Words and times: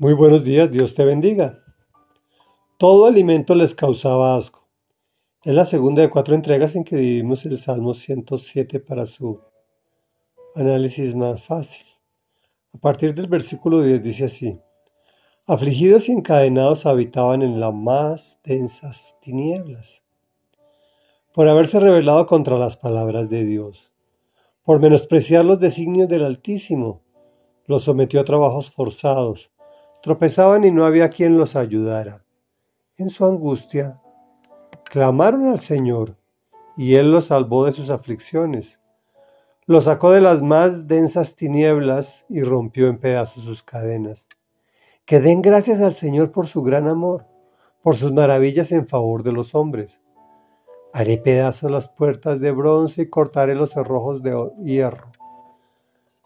Muy 0.00 0.12
buenos 0.12 0.44
días, 0.44 0.70
Dios 0.70 0.94
te 0.94 1.04
bendiga. 1.04 1.58
Todo 2.76 3.06
alimento 3.06 3.56
les 3.56 3.74
causaba 3.74 4.36
asco. 4.36 4.64
Es 5.42 5.52
la 5.52 5.64
segunda 5.64 6.02
de 6.02 6.08
cuatro 6.08 6.36
entregas 6.36 6.76
en 6.76 6.84
que 6.84 6.94
dividimos 6.94 7.44
el 7.46 7.58
Salmo 7.58 7.92
107 7.94 8.78
para 8.78 9.06
su 9.06 9.40
análisis 10.54 11.16
más 11.16 11.42
fácil. 11.42 11.84
A 12.72 12.78
partir 12.78 13.12
del 13.12 13.26
versículo 13.26 13.82
10 13.82 14.00
dice 14.00 14.26
así, 14.26 14.60
afligidos 15.48 16.08
y 16.08 16.12
encadenados 16.12 16.86
habitaban 16.86 17.42
en 17.42 17.58
las 17.58 17.74
más 17.74 18.38
densas 18.44 19.16
tinieblas, 19.20 20.04
por 21.34 21.48
haberse 21.48 21.80
rebelado 21.80 22.24
contra 22.26 22.56
las 22.56 22.76
palabras 22.76 23.30
de 23.30 23.44
Dios, 23.44 23.90
por 24.62 24.80
menospreciar 24.80 25.44
los 25.44 25.58
designios 25.58 26.08
del 26.08 26.22
Altísimo, 26.24 27.02
los 27.66 27.82
sometió 27.82 28.20
a 28.20 28.24
trabajos 28.24 28.70
forzados 28.70 29.50
Tropezaban 30.00 30.62
y 30.64 30.70
no 30.70 30.86
había 30.86 31.10
quien 31.10 31.36
los 31.36 31.56
ayudara. 31.56 32.24
En 32.96 33.10
su 33.10 33.24
angustia, 33.24 34.00
clamaron 34.84 35.48
al 35.48 35.58
Señor, 35.58 36.16
y 36.76 36.94
Él 36.94 37.10
los 37.10 37.26
salvó 37.26 37.64
de 37.64 37.72
sus 37.72 37.90
aflicciones. 37.90 38.78
Los 39.66 39.84
sacó 39.84 40.12
de 40.12 40.20
las 40.20 40.40
más 40.40 40.86
densas 40.86 41.34
tinieblas 41.34 42.24
y 42.28 42.42
rompió 42.42 42.86
en 42.86 42.98
pedazos 42.98 43.42
sus 43.42 43.64
cadenas. 43.64 44.28
Que 45.04 45.18
den 45.18 45.42
gracias 45.42 45.80
al 45.80 45.94
Señor 45.94 46.30
por 46.30 46.46
su 46.46 46.62
gran 46.62 46.88
amor, 46.88 47.26
por 47.82 47.96
sus 47.96 48.12
maravillas 48.12 48.70
en 48.70 48.86
favor 48.86 49.24
de 49.24 49.32
los 49.32 49.56
hombres. 49.56 50.00
Haré 50.92 51.18
pedazos 51.18 51.72
las 51.72 51.88
puertas 51.88 52.38
de 52.38 52.52
bronce 52.52 53.02
y 53.02 53.08
cortaré 53.10 53.56
los 53.56 53.70
cerrojos 53.70 54.22
de 54.22 54.50
hierro. 54.62 55.10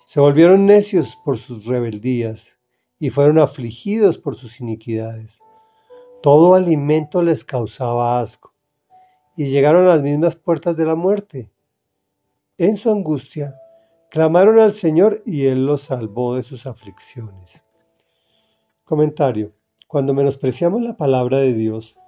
Se 0.05 0.21
volvieron 0.21 0.67
necios 0.67 1.19
por 1.25 1.39
sus 1.39 1.65
rebeldías 1.65 2.59
y 3.03 3.11
fueron 3.11 3.41
afligidos 3.41 4.17
por 4.17 4.37
sus 4.37 4.61
iniquidades. 4.61 5.41
Todo 6.23 6.55
alimento 6.55 7.21
les 7.21 7.43
causaba 7.43 8.21
asco, 8.21 8.55
y 9.37 9.47
llegaron 9.47 9.87
a 9.87 9.97
las 9.97 10.03
mismas 10.03 10.37
puertas 10.37 10.77
de 10.77 10.85
la 10.85 10.95
muerte. 10.95 11.51
En 12.59 12.77
su 12.77 12.93
angustia, 12.93 13.57
clamaron 14.09 14.61
al 14.61 14.75
Señor 14.75 15.21
y 15.27 15.47
Él 15.47 15.67
los 15.67 15.83
salvó 15.83 16.37
de 16.37 16.45
sus 16.45 16.65
aflicciones. 16.65 17.61
Comentario. 18.85 19.53
Cuando 19.89 20.15
menospreciamos 20.15 20.81
la 20.83 20.97
palabra 20.97 21.39
de 21.39 21.55
Dios, 21.55 21.99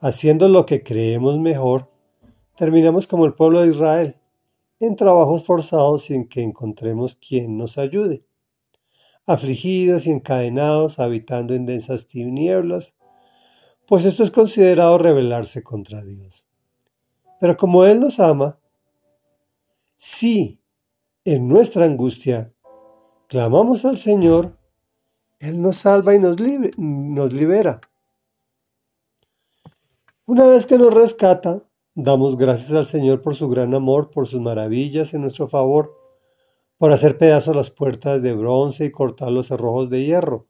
haciendo 0.00 0.48
lo 0.48 0.66
que 0.66 0.82
creemos 0.82 1.38
mejor, 1.38 1.92
terminamos 2.56 3.06
como 3.06 3.24
el 3.24 3.34
pueblo 3.34 3.60
de 3.60 3.68
Israel, 3.68 4.16
en 4.80 4.96
trabajos 4.96 5.44
forzados 5.44 6.06
sin 6.06 6.26
que 6.26 6.42
encontremos 6.42 7.14
quien 7.14 7.56
nos 7.56 7.78
ayude 7.78 8.24
afligidos 9.26 10.06
y 10.06 10.10
encadenados, 10.10 10.98
habitando 10.98 11.54
en 11.54 11.66
densas 11.66 12.06
tinieblas, 12.06 12.94
pues 13.86 14.04
esto 14.04 14.24
es 14.24 14.30
considerado 14.30 14.98
rebelarse 14.98 15.62
contra 15.62 16.02
Dios. 16.02 16.44
Pero 17.40 17.56
como 17.56 17.84
Él 17.84 18.00
nos 18.00 18.20
ama, 18.20 18.58
si 19.96 20.60
en 21.24 21.48
nuestra 21.48 21.84
angustia 21.84 22.52
clamamos 23.28 23.84
al 23.84 23.98
Señor, 23.98 24.58
Él 25.38 25.60
nos 25.60 25.78
salva 25.78 26.14
y 26.14 26.18
nos, 26.18 26.36
nos 26.76 27.32
libera. 27.32 27.80
Una 30.24 30.46
vez 30.46 30.66
que 30.66 30.78
nos 30.78 30.94
rescata, 30.94 31.62
damos 31.94 32.36
gracias 32.36 32.72
al 32.72 32.86
Señor 32.86 33.22
por 33.22 33.34
su 33.34 33.48
gran 33.48 33.74
amor, 33.74 34.10
por 34.10 34.26
sus 34.26 34.40
maravillas 34.40 35.14
en 35.14 35.22
nuestro 35.22 35.48
favor 35.48 36.01
por 36.82 36.90
hacer 36.90 37.16
pedazos 37.16 37.54
las 37.54 37.70
puertas 37.70 38.20
de 38.24 38.34
bronce 38.34 38.86
y 38.86 38.90
cortar 38.90 39.30
los 39.30 39.46
cerrojos 39.46 39.88
de 39.88 40.04
hierro. 40.04 40.48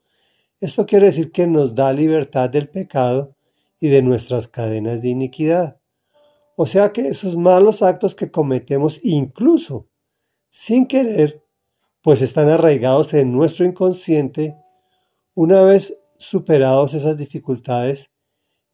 Esto 0.61 0.87
quiere 0.87 1.05
decir 1.05 1.31
que 1.31 1.47
nos 1.47 1.75
da 1.75 1.93
libertad 1.93 2.49
del 2.49 2.71
pecado 2.71 3.37
y 3.79 3.89
de 3.89 4.01
nuestras 4.01 4.49
cadenas 4.49 5.03
de 5.03 5.11
iniquidad. 5.11 5.79
O 6.57 6.65
sea 6.65 6.91
que 6.91 7.07
esos 7.07 7.37
malos 7.37 7.83
actos 7.83 8.15
que 8.15 8.31
cometemos 8.31 8.99
incluso 9.03 9.91
sin 10.49 10.87
querer, 10.87 11.45
pues 12.01 12.23
están 12.23 12.49
arraigados 12.49 13.13
en 13.13 13.31
nuestro 13.31 13.67
inconsciente, 13.67 14.57
una 15.35 15.61
vez 15.61 16.01
superados 16.17 16.95
esas 16.95 17.19
dificultades, 17.19 18.11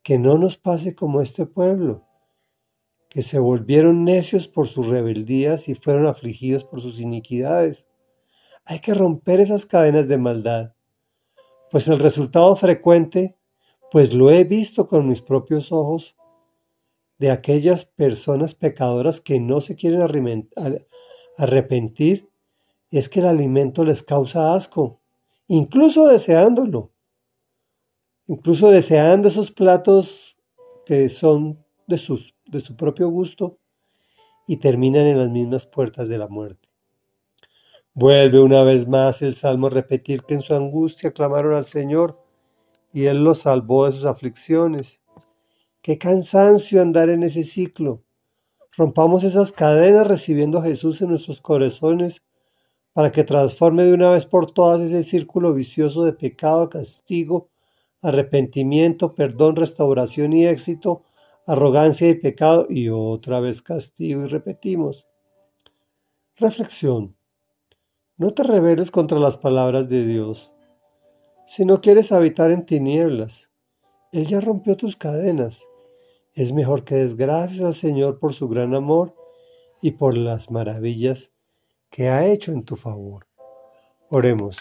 que 0.04 0.16
no 0.16 0.38
nos 0.38 0.56
pase 0.56 0.94
como 0.94 1.20
este 1.20 1.44
pueblo, 1.44 2.07
que 3.18 3.24
se 3.24 3.40
volvieron 3.40 4.04
necios 4.04 4.46
por 4.46 4.68
sus 4.68 4.86
rebeldías 4.86 5.68
y 5.68 5.74
fueron 5.74 6.06
afligidos 6.06 6.62
por 6.62 6.80
sus 6.80 7.00
iniquidades. 7.00 7.88
Hay 8.64 8.78
que 8.78 8.94
romper 8.94 9.40
esas 9.40 9.66
cadenas 9.66 10.06
de 10.06 10.18
maldad, 10.18 10.76
pues 11.68 11.88
el 11.88 11.98
resultado 11.98 12.54
frecuente, 12.54 13.36
pues 13.90 14.14
lo 14.14 14.30
he 14.30 14.44
visto 14.44 14.86
con 14.86 15.08
mis 15.08 15.20
propios 15.20 15.72
ojos, 15.72 16.14
de 17.18 17.32
aquellas 17.32 17.86
personas 17.86 18.54
pecadoras 18.54 19.20
que 19.20 19.40
no 19.40 19.60
se 19.60 19.74
quieren 19.74 20.00
arrepentir, 21.36 22.30
es 22.92 23.08
que 23.08 23.18
el 23.18 23.26
alimento 23.26 23.82
les 23.82 24.04
causa 24.04 24.54
asco, 24.54 25.00
incluso 25.48 26.06
deseándolo, 26.06 26.92
incluso 28.28 28.70
deseando 28.70 29.26
esos 29.26 29.50
platos 29.50 30.38
que 30.86 31.08
son 31.08 31.66
de 31.88 31.98
sus 31.98 32.37
de 32.48 32.60
su 32.60 32.76
propio 32.76 33.08
gusto 33.08 33.58
y 34.46 34.56
terminan 34.56 35.06
en 35.06 35.18
las 35.18 35.30
mismas 35.30 35.66
puertas 35.66 36.08
de 36.08 36.18
la 36.18 36.28
muerte. 36.28 36.68
Vuelve 37.94 38.40
una 38.40 38.62
vez 38.62 38.88
más 38.88 39.22
el 39.22 39.34
Salmo 39.34 39.66
a 39.66 39.70
repetir 39.70 40.22
que 40.22 40.34
en 40.34 40.42
su 40.42 40.54
angustia 40.54 41.12
clamaron 41.12 41.54
al 41.54 41.66
Señor 41.66 42.18
y 42.92 43.04
Él 43.04 43.22
los 43.24 43.40
salvó 43.40 43.86
de 43.86 43.92
sus 43.92 44.04
aflicciones. 44.04 45.00
Qué 45.82 45.98
cansancio 45.98 46.80
andar 46.80 47.10
en 47.10 47.22
ese 47.22 47.44
ciclo. 47.44 48.02
Rompamos 48.76 49.24
esas 49.24 49.52
cadenas 49.52 50.06
recibiendo 50.06 50.58
a 50.58 50.62
Jesús 50.62 51.02
en 51.02 51.08
nuestros 51.08 51.40
corazones 51.40 52.22
para 52.92 53.12
que 53.12 53.24
transforme 53.24 53.84
de 53.84 53.92
una 53.92 54.10
vez 54.10 54.26
por 54.26 54.50
todas 54.50 54.80
ese 54.80 55.02
círculo 55.02 55.52
vicioso 55.52 56.04
de 56.04 56.12
pecado, 56.12 56.68
castigo, 56.68 57.50
arrepentimiento, 58.02 59.14
perdón, 59.14 59.56
restauración 59.56 60.32
y 60.32 60.46
éxito 60.46 61.02
arrogancia 61.48 62.10
y 62.10 62.14
pecado 62.14 62.66
y 62.68 62.90
otra 62.90 63.40
vez 63.40 63.62
castigo 63.62 64.22
y 64.22 64.26
repetimos. 64.26 65.08
Reflexión. 66.36 67.16
No 68.18 68.34
te 68.34 68.42
rebeles 68.42 68.90
contra 68.90 69.18
las 69.18 69.38
palabras 69.38 69.88
de 69.88 70.04
Dios. 70.04 70.52
Si 71.46 71.64
no 71.64 71.80
quieres 71.80 72.12
habitar 72.12 72.50
en 72.50 72.66
tinieblas, 72.66 73.50
Él 74.12 74.26
ya 74.26 74.40
rompió 74.40 74.76
tus 74.76 74.96
cadenas. 74.96 75.66
Es 76.34 76.52
mejor 76.52 76.84
que 76.84 76.96
des 76.96 77.16
gracias 77.16 77.62
al 77.62 77.74
Señor 77.74 78.18
por 78.18 78.34
su 78.34 78.46
gran 78.46 78.74
amor 78.74 79.14
y 79.80 79.92
por 79.92 80.18
las 80.18 80.50
maravillas 80.50 81.32
que 81.88 82.10
ha 82.10 82.26
hecho 82.26 82.52
en 82.52 82.64
tu 82.64 82.76
favor. 82.76 83.26
Oremos. 84.10 84.58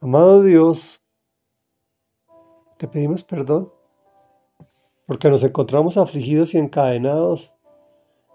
Amado 0.00 0.42
Dios, 0.42 1.00
te 2.76 2.86
pedimos 2.86 3.24
perdón 3.24 3.75
porque 5.06 5.30
nos 5.30 5.42
encontramos 5.44 5.96
afligidos 5.96 6.54
y 6.54 6.58
encadenados 6.58 7.52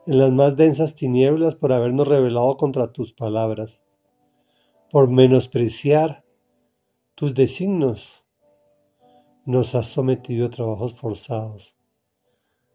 en 0.08 0.18
las 0.18 0.32
más 0.32 0.56
densas 0.56 0.96
tinieblas 0.96 1.56
por 1.56 1.74
habernos 1.74 2.08
rebelado 2.08 2.58
contra 2.58 2.92
tus 2.92 3.14
palabras, 3.14 3.84
por 4.90 5.10
menospreciar 5.10 6.24
tus 7.16 7.34
designios. 7.36 8.24
Nos 9.46 9.76
has 9.76 9.88
sometido 9.88 10.48
a 10.48 10.50
trabajos 10.50 10.96
forzados. 10.96 11.76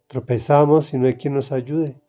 Tropezamos 0.09 0.93
y 0.93 0.99
no 0.99 1.07
hay 1.07 1.15
quien 1.15 1.35
nos 1.35 1.51
ayude. 1.51 2.01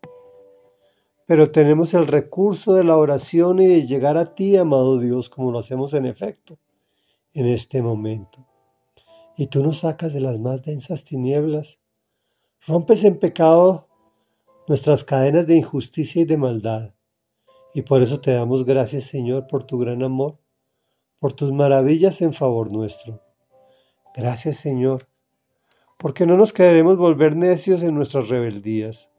Pero 1.26 1.52
tenemos 1.52 1.94
el 1.94 2.08
recurso 2.08 2.74
de 2.74 2.84
la 2.84 2.98
oración 2.98 3.60
y 3.60 3.68
de 3.68 3.86
llegar 3.86 4.18
a 4.18 4.36
ti, 4.36 4.56
amado 4.56 5.00
Dios, 5.00 5.30
como 5.30 5.52
lo 5.52 5.60
hacemos 5.60 5.94
en 5.94 6.06
efecto 6.06 6.58
en 7.34 7.48
este 7.48 7.82
momento 7.82 8.48
y 9.38 9.48
tú 9.48 9.64
nos 9.64 9.80
sacas 9.80 10.14
de 10.14 10.20
las 10.20 10.40
más 10.40 10.64
densas 10.64 11.04
tinieblas. 11.04 11.80
Rompes 12.66 13.04
en 13.04 13.20
pecado 13.20 13.88
nuestras 14.68 15.04
cadenas 15.04 15.48
de 15.48 15.58
injusticia 15.58 16.22
y 16.22 16.26
de 16.26 16.38
maldad. 16.38 16.94
Y 17.74 17.84
por 17.84 18.02
eso 18.02 18.20
te 18.20 18.32
damos 18.32 18.66
gracias, 18.66 19.06
Señor, 19.06 19.48
por 19.48 19.64
tu 19.64 19.78
gran 19.78 20.04
amor, 20.04 20.40
por 21.20 21.34
tus 21.34 21.52
maravillas 21.52 22.22
en 22.22 22.34
favor 22.34 22.72
nuestro. 22.72 23.22
Gracias, 24.16 24.58
Señor, 24.58 25.08
porque 25.98 26.26
no 26.26 26.38
nos 26.38 26.54
queremos 26.54 26.98
volver 26.98 27.36
necios 27.36 27.84
en 27.84 27.96
nuestras 27.96 28.30
rebeldías. 28.30 29.10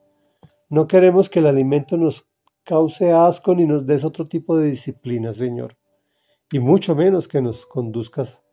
No 0.69 0.87
queremos 0.87 1.31
que 1.31 1.38
el 1.38 1.46
alimento 1.46 1.96
nos 1.96 2.29
cause 2.64 3.12
asco 3.12 3.55
ni 3.55 3.67
nos 3.67 3.87
des 3.87 4.05
otro 4.05 4.29
tipo 4.29 4.58
de 4.58 4.69
disciplina, 4.69 5.32
Señor, 5.32 5.79
y 6.52 6.58
mucho 6.58 6.94
menos 6.94 7.26
que 7.26 7.40
nos 7.40 7.64
conduzcas 7.64 8.44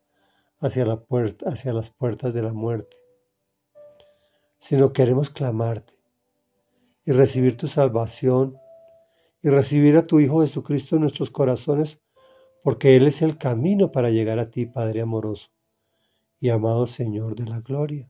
hacia, 0.60 0.86
la 0.86 1.02
puerta, 1.02 1.50
hacia 1.50 1.74
las 1.74 1.90
puertas 1.90 2.34
de 2.34 2.42
la 2.42 2.54
muerte, 2.54 2.96
sino 4.58 4.94
queremos 4.94 5.30
clamarte 5.30 5.94
y 7.06 7.12
recibir 7.12 7.58
tu 7.58 7.68
salvación 7.68 8.58
y 9.42 9.50
recibir 9.50 9.98
a 9.98 10.06
tu 10.06 10.20
Hijo 10.20 10.42
Jesucristo 10.42 10.96
en 10.96 11.02
nuestros 11.02 11.30
corazones 11.30 12.00
porque 12.64 12.96
Él 12.96 13.06
es 13.06 13.22
el 13.22 13.38
camino 13.38 13.92
para 13.92 14.10
llegar 14.10 14.40
a 14.40 14.50
ti, 14.50 14.66
Padre 14.66 15.02
amoroso 15.02 15.50
y 16.40 16.50
amado 16.50 16.88
Señor 16.88 17.36
de 17.36 17.46
la 17.46 17.60
gloria. 17.60 18.10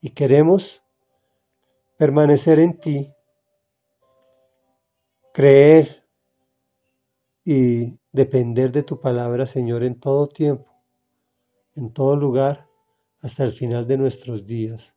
Y 0.00 0.10
queremos 0.10 0.82
permanecer 1.96 2.58
en 2.58 2.80
ti, 2.80 3.12
creer 5.32 6.04
y 7.44 7.98
depender 8.10 8.72
de 8.72 8.82
tu 8.82 9.00
palabra, 9.00 9.46
Señor, 9.46 9.84
en 9.84 10.00
todo 10.00 10.26
tiempo, 10.28 10.72
en 11.74 11.92
todo 11.92 12.16
lugar, 12.16 12.66
hasta 13.22 13.44
el 13.44 13.52
final 13.52 13.86
de 13.86 13.98
nuestros 13.98 14.46
días. 14.46 14.96